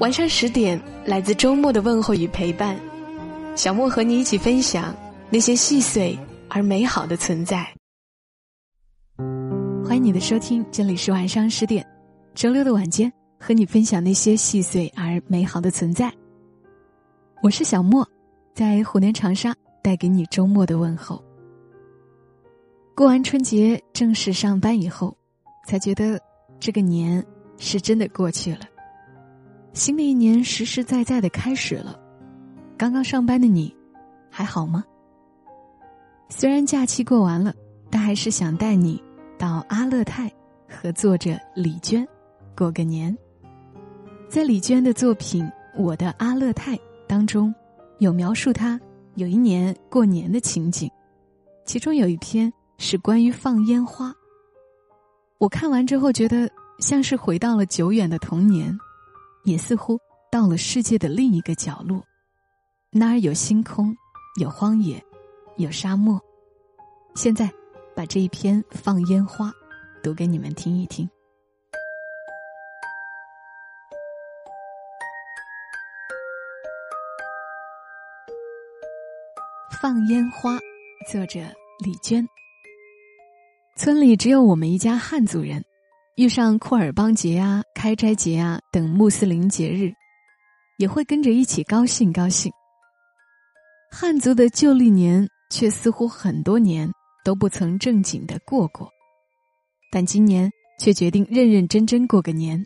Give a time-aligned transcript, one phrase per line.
[0.00, 2.74] 晚上十点，来自周末的问候与陪伴，
[3.54, 4.96] 小莫和你一起分享
[5.28, 7.70] 那些细碎而美好的存在。
[9.84, 11.86] 欢迎你的收听，这里是晚上十点，
[12.34, 16.10] 周六的晚间，和你分享那些细碎而美好的存在。
[17.42, 18.08] 我是小莫，
[18.54, 21.22] 在湖南长沙带给你周末的问候。
[22.96, 25.14] 过完春节，正式上班以后，
[25.66, 26.18] 才觉得
[26.58, 27.22] 这个年。
[27.62, 28.60] 是真的过去了，
[29.72, 31.98] 新的一年实实在在的开始了。
[32.76, 33.74] 刚刚上班的你，
[34.30, 34.84] 还好吗？
[36.28, 37.54] 虽然假期过完了，
[37.90, 39.02] 但还是想带你
[39.38, 40.30] 到阿勒泰
[40.68, 42.06] 和作者李娟
[42.56, 43.16] 过个年。
[44.28, 45.44] 在李娟的作品
[45.76, 47.54] 《我的阿勒泰》当中，
[47.98, 48.80] 有描述她
[49.14, 50.90] 有一年过年的情景，
[51.64, 54.14] 其中有一篇是关于放烟花。
[55.38, 56.50] 我看完之后觉得。
[56.80, 58.74] 像是回到了久远的童年，
[59.44, 59.98] 也似乎
[60.30, 62.04] 到了世界的另一个角落，
[62.90, 63.96] 那儿有星空，
[64.40, 65.02] 有荒野，
[65.56, 66.20] 有沙漠。
[67.14, 67.50] 现在，
[67.96, 69.52] 把这一篇放烟花
[70.02, 71.08] 读给你们听一听。
[79.80, 80.58] 放烟花，
[81.10, 81.40] 作者
[81.82, 82.28] 李娟。
[83.76, 85.64] 村里只有我们一家汉族人。
[86.20, 89.90] 遇上库尔邦节啊、开斋节啊等穆斯林节日，
[90.76, 92.52] 也会跟着一起高兴高兴。
[93.90, 96.92] 汉族的旧历年却似乎很多年
[97.24, 98.86] 都不曾正经的过过，
[99.90, 102.62] 但今年却决定认认真真过个年。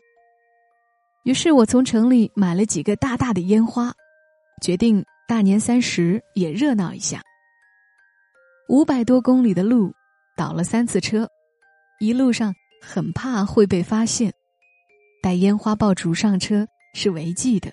[1.23, 3.93] 于是我从城里买了几个大大的烟花，
[4.65, 7.23] 决定大年三十也热闹一下。
[8.69, 9.93] 五百多公里的路，
[10.37, 11.29] 倒了三次车，
[12.01, 12.53] 一路上。
[12.87, 14.33] 很怕会被发现，
[15.23, 17.73] 带烟花爆竹上车是违纪的。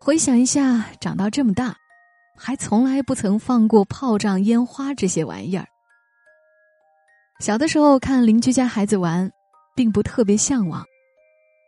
[0.00, 1.76] 回想一下，长到这么大，
[2.36, 5.66] 还从来不曾放过炮仗、烟花这些玩意儿。
[7.38, 9.30] 小的时候看邻居家孩子玩，
[9.74, 10.82] 并不特别向往；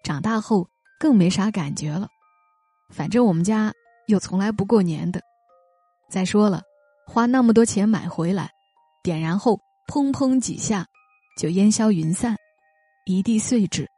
[0.02, 0.68] 长大后
[0.98, 2.08] 更没啥感觉了。
[2.90, 3.72] 反正我们家
[4.08, 5.22] 又从来不过年的。
[6.10, 6.62] 再说了，
[7.06, 8.50] 花那么多钱买回来，
[9.02, 10.86] 点燃后砰砰几下。
[11.37, 12.37] 就烟消云散，
[13.06, 13.88] 一地碎纸，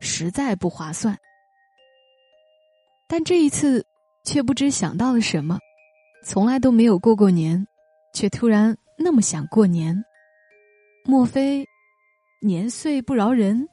[0.00, 1.16] 实在不划算。
[3.08, 3.84] 但这一次，
[4.24, 5.58] 却不知想到了什么，
[6.24, 7.66] 从来都没有过过年，
[8.14, 10.04] 却突然那么想过年。
[11.04, 11.66] 莫非
[12.40, 13.68] 年岁不饶人？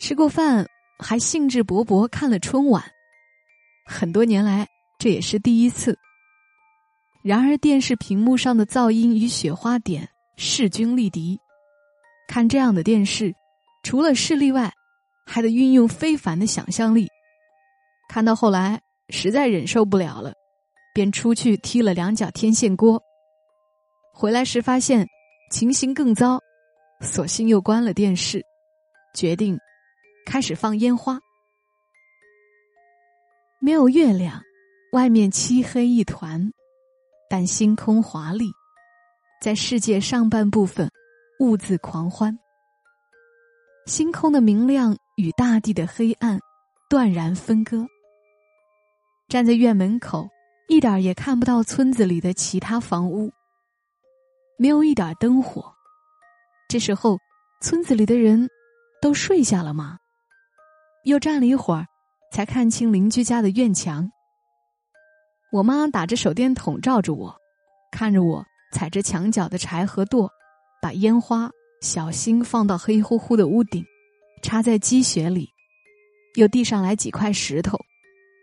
[0.00, 0.66] 吃过饭，
[0.98, 2.84] 还兴致勃勃看了春晚，
[3.86, 5.98] 很多年来这也是第一次。
[7.22, 10.08] 然而电视屏幕上的噪音与雪花点。
[10.44, 11.38] 势均力敌，
[12.26, 13.32] 看这样的电视，
[13.84, 14.72] 除了视力外，
[15.24, 17.06] 还得运用非凡的想象力。
[18.08, 20.34] 看到后来实在忍受不了了，
[20.92, 23.00] 便出去踢了两脚天线锅。
[24.12, 25.06] 回来时发现
[25.52, 26.40] 情形更糟，
[27.02, 28.44] 索性又关了电视，
[29.14, 29.56] 决定
[30.26, 31.20] 开始放烟花。
[33.60, 34.42] 没有月亮，
[34.92, 36.52] 外面漆黑一团，
[37.30, 38.50] 但星空华丽。
[39.42, 40.88] 在世界上半部分，
[41.40, 42.38] 兀自狂欢。
[43.86, 46.38] 星空的明亮与大地的黑暗
[46.88, 47.84] 断然分割。
[49.26, 50.28] 站在院门口，
[50.68, 53.32] 一点也看不到村子里的其他房屋，
[54.58, 55.74] 没有一点灯火。
[56.68, 57.18] 这时候，
[57.60, 58.48] 村子里的人
[59.00, 59.98] 都睡下了吗？
[61.02, 61.84] 又站了一会儿，
[62.30, 64.08] 才看清邻居家的院墙。
[65.50, 67.36] 我妈打着手电筒照着我，
[67.90, 68.46] 看着我。
[68.72, 70.28] 踩着墙角的柴和垛，
[70.80, 73.84] 把烟花小心放到黑乎乎的屋顶，
[74.42, 75.48] 插在积雪里，
[76.36, 77.78] 又递上来几块石头，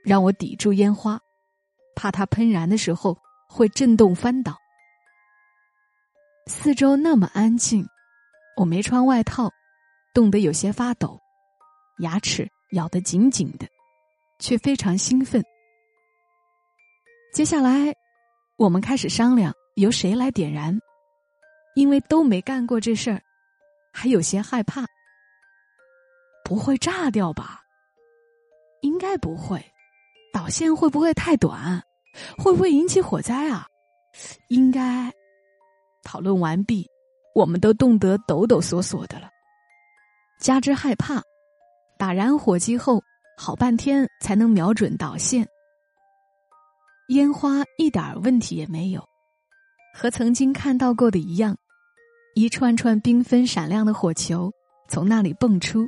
[0.04, 1.20] 让我抵住烟花，
[1.96, 3.18] 怕它喷燃的时候
[3.50, 4.56] 会震动翻倒。
[6.46, 7.86] 四周那么安静，
[8.56, 9.50] 我没穿外套，
[10.14, 11.20] 冻得有些发抖，
[12.00, 13.68] 牙齿咬得紧紧的，
[14.40, 15.44] 却非常兴奋。
[17.34, 17.94] 接下来，
[18.58, 19.54] 我们开始商量。
[19.80, 20.78] 由谁来点燃？
[21.76, 23.22] 因为都没干过这事儿，
[23.94, 24.86] 还有些害怕。
[26.44, 27.62] 不会炸掉吧？
[28.82, 29.64] 应该不会。
[30.34, 31.82] 导线会不会太短？
[32.38, 33.66] 会不会引起火灾啊？
[34.50, 35.12] 应该。
[36.04, 36.86] 讨论完毕，
[37.34, 39.30] 我们都冻得抖抖索索的了。
[40.40, 41.22] 加之害怕，
[41.98, 43.02] 打燃火机后，
[43.38, 45.48] 好半天才能瞄准导线。
[47.10, 49.09] 烟花一点问题也没有，
[49.94, 51.58] 和曾经看到过的一样，
[52.36, 54.52] 一串串缤纷闪亮的火球
[54.88, 55.88] 从那里蹦出，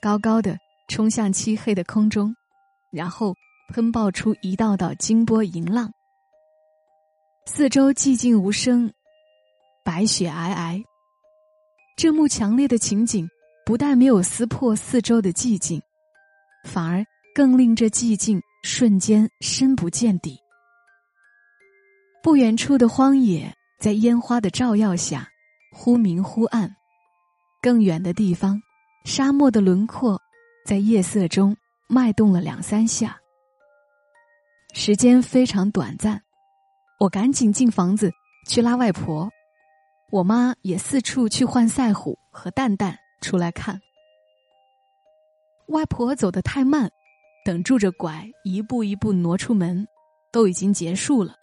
[0.00, 0.56] 高高的
[0.88, 2.34] 冲向漆黑的空中，
[2.92, 3.34] 然后
[3.72, 5.90] 喷爆出一道道金波银浪。
[7.46, 8.90] 四周寂静无声，
[9.84, 10.82] 白雪皑皑。
[11.96, 13.28] 这幕强烈的情景
[13.66, 15.80] 不但没有撕破四周的寂静，
[16.64, 17.04] 反而
[17.34, 20.43] 更令这寂静瞬间深不见底。
[22.24, 25.28] 不远处的荒野，在烟花的照耀下，
[25.70, 26.66] 忽明忽暗；
[27.60, 28.58] 更远的地方，
[29.04, 30.18] 沙漠的轮廓
[30.64, 31.54] 在夜色中
[31.86, 33.20] 脉动了两三下。
[34.72, 36.18] 时间非常短暂，
[36.98, 38.10] 我赶紧进房子
[38.48, 39.28] 去拉外婆，
[40.10, 43.78] 我妈也四处去唤赛虎和蛋蛋出来看。
[45.66, 46.90] 外婆走得太慢，
[47.44, 49.86] 等拄着拐一步一步挪出门，
[50.32, 51.36] 都已经结束了。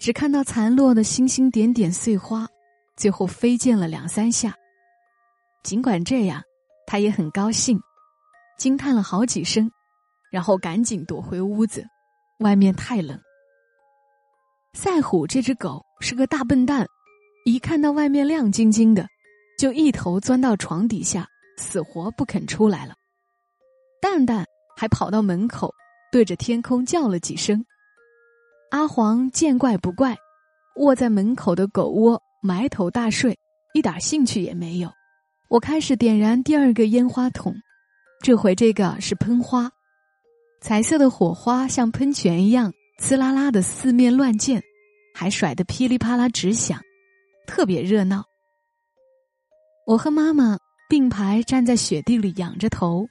[0.00, 2.48] 只看到残落的星星点点碎花，
[2.96, 4.54] 最后飞溅了两三下。
[5.62, 6.42] 尽管这样，
[6.86, 7.78] 他也很高兴，
[8.58, 9.70] 惊叹了好几声，
[10.32, 11.86] 然后赶紧躲回屋子，
[12.38, 13.20] 外面太冷。
[14.72, 16.86] 赛虎这只狗是个大笨蛋，
[17.44, 19.06] 一看到外面亮晶晶的，
[19.58, 22.94] 就一头钻到床底下，死活不肯出来了。
[24.00, 24.46] 蛋蛋
[24.78, 25.70] 还跑到门口，
[26.10, 27.62] 对着天空叫了几声。
[28.70, 30.16] 阿黄见怪不怪，
[30.76, 33.36] 卧在门口的狗窝埋头大睡，
[33.74, 34.88] 一点兴趣也没有。
[35.48, 37.52] 我开始点燃第二个烟花筒，
[38.22, 39.68] 这回这个是喷花，
[40.60, 44.62] 彩色的火花像喷泉一样呲啦啦的四面乱溅，
[45.16, 46.80] 还甩得噼里啪啦直响，
[47.48, 48.22] 特别热闹。
[49.84, 50.56] 我和妈妈
[50.88, 53.04] 并排站在雪地里，仰着头，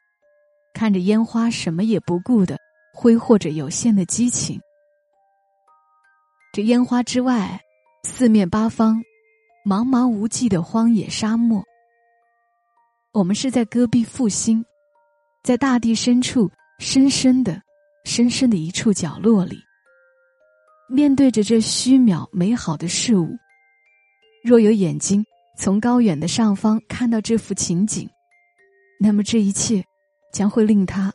[0.74, 2.58] 看着烟花，什么也不顾的
[2.94, 4.58] 挥霍着有限的激情。
[6.64, 7.62] 烟花之外，
[8.04, 9.04] 四面八方，
[9.66, 11.64] 茫茫无际的荒野沙漠。
[13.12, 14.64] 我们是在戈壁复兴，
[15.44, 17.62] 在大地深处深深的、
[18.06, 19.60] 深深的一处角落里，
[20.88, 23.38] 面对着这虚渺美好的事物。
[24.44, 25.26] 若有眼睛
[25.58, 28.10] 从高远的上方看到这幅情景，
[29.00, 29.84] 那么这一切
[30.32, 31.12] 将会令他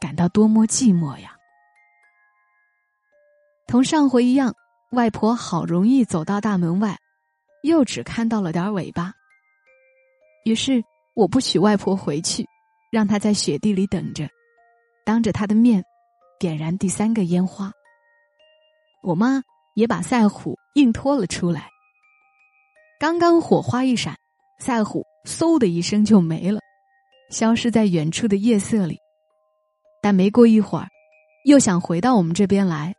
[0.00, 1.37] 感到多么寂寞呀！
[3.68, 4.54] 同上回一样，
[4.92, 6.96] 外婆好容易走到大门外，
[7.62, 9.12] 又只看到了点尾巴。
[10.46, 10.82] 于是
[11.14, 12.46] 我不许外婆回去，
[12.90, 14.26] 让她在雪地里等着，
[15.04, 15.84] 当着她的面
[16.40, 17.70] 点燃第三个烟花。
[19.02, 19.42] 我妈
[19.74, 21.68] 也把赛虎硬拖了出来。
[22.98, 24.16] 刚刚火花一闪，
[24.58, 26.58] 赛虎嗖的一声就没了，
[27.30, 28.96] 消失在远处的夜色里。
[30.00, 30.88] 但没过一会儿，
[31.44, 32.94] 又想回到我们这边来。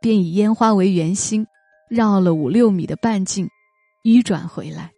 [0.00, 1.46] 便以烟花为圆心，
[1.88, 3.46] 绕了五六米的半径，
[4.04, 4.90] 迂转回来。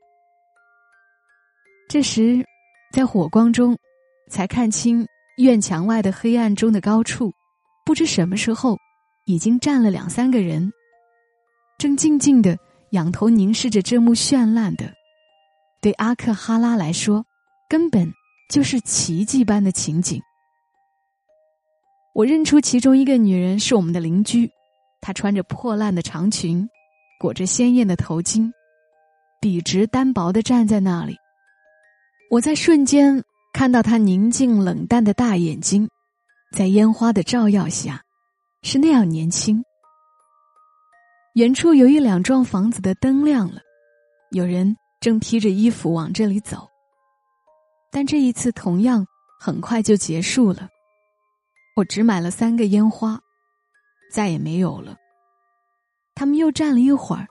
[1.88, 2.44] 这时，
[2.92, 3.76] 在火光中，
[4.30, 5.06] 才看清
[5.38, 7.32] 院墙外的黑暗中的高处，
[7.84, 8.78] 不知什么时候，
[9.26, 10.72] 已经站了两三个人，
[11.78, 12.56] 正静静的
[12.92, 14.94] 仰头凝视着这幕绚烂的，
[15.82, 17.24] 对阿克哈拉来说，
[17.68, 18.10] 根本
[18.48, 20.22] 就是奇迹般的情景。
[22.14, 24.48] 我认出其中一个女人是我们的邻居。
[25.02, 26.66] 她穿着破烂的长裙，
[27.18, 28.50] 裹着鲜艳的头巾，
[29.40, 31.18] 笔直单薄的站在那里。
[32.30, 35.90] 我在瞬间看到她宁静冷淡的大眼睛，
[36.56, 38.02] 在烟花的照耀下，
[38.62, 39.62] 是那样年轻。
[41.34, 43.60] 远处有一两幢房子的灯亮了，
[44.30, 46.68] 有人正披着衣服往这里走。
[47.90, 49.04] 但这一次同样
[49.40, 50.68] 很快就结束了。
[51.74, 53.20] 我只买了三个烟花。
[54.12, 54.94] 再也没有了。
[56.14, 57.26] 他们又站了一会儿，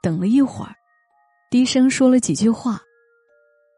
[0.00, 0.74] 等了一会儿，
[1.50, 2.80] 低声说了几句话，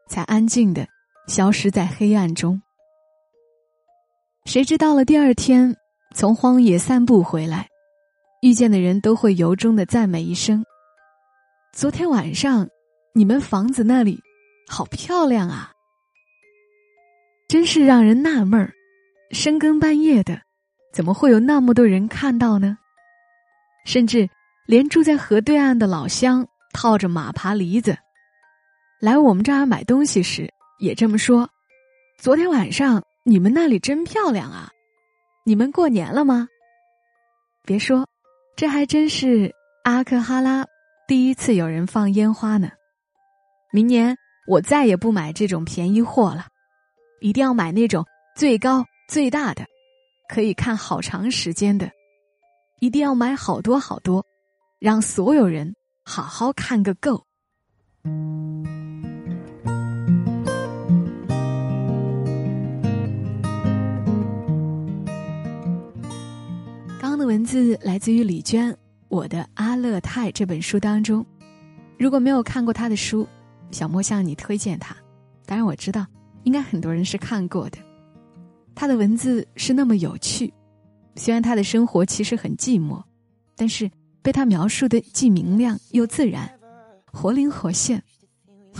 [0.07, 0.87] 才安静的
[1.27, 2.61] 消失在黑暗中。
[4.45, 5.75] 谁知到了第二天，
[6.13, 7.67] 从荒野散步回来，
[8.43, 10.63] 遇见的人都会由衷的赞美一声
[11.73, 12.69] ：“昨天晚上，
[13.15, 14.21] 你们房子那里
[14.69, 15.71] 好漂亮啊！”
[17.49, 18.73] 真是让人纳闷儿，
[19.31, 20.39] 深更半夜的。
[20.93, 22.77] 怎么会有那么多人看到呢？
[23.85, 24.29] 甚至
[24.65, 27.97] 连住在河对岸的老乡套着马爬梨子
[29.01, 31.49] 来我们这儿买东西时，也这么说
[32.17, 34.69] ：“昨天晚上你们那里真漂亮啊！
[35.43, 36.47] 你们过年了吗？
[37.65, 38.07] 别说，
[38.55, 40.65] 这还真是阿克哈拉
[41.07, 42.69] 第一次有人放烟花呢。
[43.71, 44.15] 明年
[44.47, 46.45] 我再也不买这种便宜货了，
[47.19, 48.05] 一定要买那种
[48.37, 49.65] 最高最大的，
[50.33, 51.91] 可以看好长时间的，
[52.79, 54.25] 一定要买好多好多，
[54.79, 57.23] 让所有人好好看个够。
[66.99, 68.73] 刚刚的文字来自于李娟
[69.09, 71.23] 《我的阿勒泰》这本书当中。
[71.99, 73.27] 如果没有看过他的书，
[73.69, 74.95] 小莫向你推荐他。
[75.45, 76.07] 当然我知道，
[76.41, 77.77] 应该很多人是看过的。
[78.75, 80.53] 他的文字是那么有趣，
[81.15, 83.01] 虽然他的生活其实很寂寞，
[83.55, 83.89] 但是
[84.21, 86.49] 被他描述的既明亮又自然。
[87.11, 88.01] 活灵活现，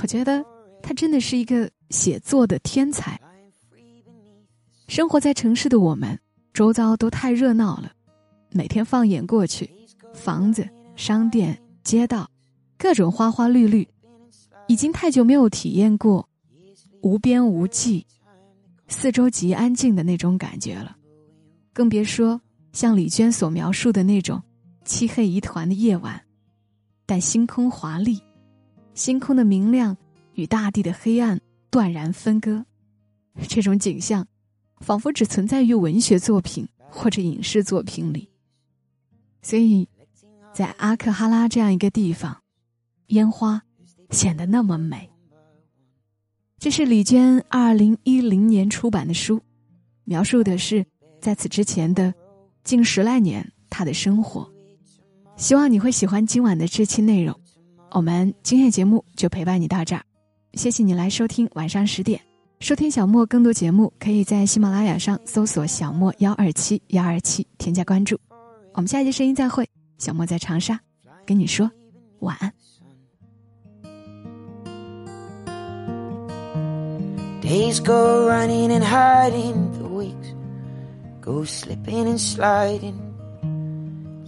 [0.02, 0.44] 我觉得
[0.82, 3.20] 他真的是一个写作的天才。
[4.88, 6.20] 生活在城市的我们，
[6.54, 7.92] 周遭都太热闹了，
[8.52, 9.70] 每天放眼过去，
[10.14, 12.30] 房子、商店、街道，
[12.78, 13.88] 各种花花绿绿，
[14.68, 16.28] 已经太久没有体验过
[17.02, 18.06] 无边无际、
[18.88, 20.96] 四周极安静的那种感觉了，
[21.74, 24.42] 更别说像李娟所描述的那种
[24.86, 26.22] 漆黑一团的夜晚。
[27.06, 28.22] 但星空华丽，
[28.94, 29.96] 星空的明亮
[30.34, 32.66] 与大地的黑暗断然分割，
[33.48, 34.26] 这种景象
[34.80, 38.30] 仿佛只存在于文学作品或者影视作品里。
[39.42, 39.88] 所以，
[40.54, 42.42] 在阿克哈拉这样一个地方，
[43.08, 43.62] 烟花
[44.12, 45.10] 显得那么美。
[46.64, 49.38] 这是李娟二零一零年出版的书，
[50.06, 50.86] 描述的是
[51.20, 52.14] 在此之前的
[52.64, 54.50] 近十来年她的生活。
[55.36, 57.38] 希望你会喜欢今晚的这期内容，
[57.92, 60.06] 我们今夜节目就陪伴你到这儿，
[60.54, 62.22] 谢谢你来收听晚上十点，
[62.62, 68.18] 收听小莫更多节目，可以在喜马拉雅上搜索小莫幺二七幺二七添加关注，
[68.72, 69.68] 我们下一节声音再会，
[69.98, 70.80] 小莫在长沙
[71.26, 71.70] 跟你说
[72.20, 72.54] 晚安。
[77.44, 80.34] Days go running and hiding, the weeks
[81.20, 82.96] go slipping and sliding.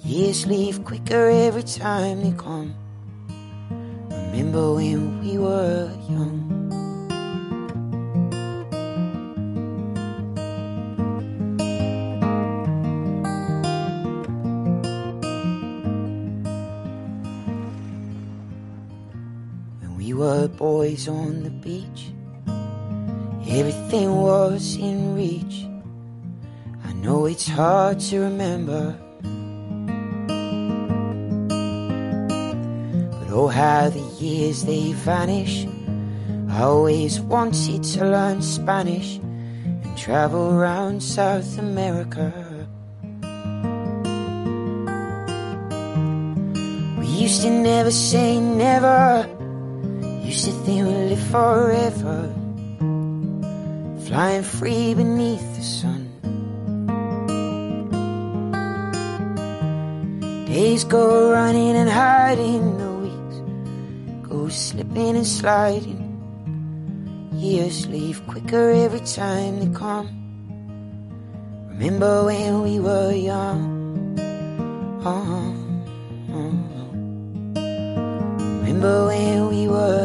[0.03, 2.75] Years leave quicker every time they come.
[4.09, 6.43] Remember when we were young?
[19.79, 22.11] When we were boys on the beach,
[23.55, 25.65] everything was in reach.
[26.83, 28.97] I know it's hard to remember
[33.11, 35.67] But Oh, how the years they vanish.
[36.49, 42.31] I always wanted to learn Spanish and travel around South America.
[46.99, 49.27] We used to never say never.
[50.23, 52.44] Used to think we'd live forever.
[54.15, 56.07] Flying free beneath the sun.
[60.47, 63.37] Days go running and hiding the weeks
[64.23, 65.99] go slipping and sliding.
[67.33, 70.07] Years leave quicker every time they come.
[71.71, 74.15] Remember when we were young?
[75.03, 75.51] Uh-huh.
[76.31, 76.55] uh-huh.
[78.63, 80.04] Remember when we were